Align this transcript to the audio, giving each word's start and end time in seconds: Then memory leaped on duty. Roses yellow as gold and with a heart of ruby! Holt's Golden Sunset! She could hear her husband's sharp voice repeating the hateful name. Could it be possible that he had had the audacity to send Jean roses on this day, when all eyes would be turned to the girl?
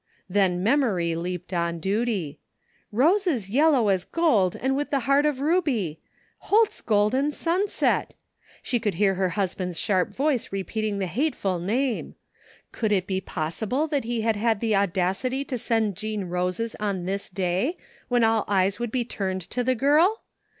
Then 0.27 0.63
memory 0.63 1.15
leaped 1.15 1.53
on 1.53 1.77
duty. 1.77 2.39
Roses 2.91 3.51
yellow 3.51 3.89
as 3.89 4.03
gold 4.03 4.55
and 4.55 4.75
with 4.75 4.91
a 4.91 5.01
heart 5.01 5.27
of 5.27 5.39
ruby! 5.41 5.99
Holt's 6.39 6.81
Golden 6.81 7.29
Sunset! 7.29 8.15
She 8.63 8.79
could 8.79 8.95
hear 8.95 9.13
her 9.13 9.29
husband's 9.37 9.79
sharp 9.79 10.09
voice 10.15 10.51
repeating 10.51 10.97
the 10.97 11.05
hateful 11.05 11.59
name. 11.59 12.15
Could 12.71 12.91
it 12.91 13.05
be 13.05 13.21
possible 13.21 13.85
that 13.89 14.05
he 14.05 14.21
had 14.21 14.37
had 14.37 14.59
the 14.59 14.75
audacity 14.75 15.45
to 15.45 15.57
send 15.59 15.95
Jean 15.95 16.23
roses 16.23 16.75
on 16.79 17.05
this 17.05 17.29
day, 17.29 17.77
when 18.07 18.23
all 18.23 18.43
eyes 18.47 18.79
would 18.79 18.91
be 18.91 19.05
turned 19.05 19.41
to 19.51 19.63
the 19.63 19.75
girl? 19.75 20.23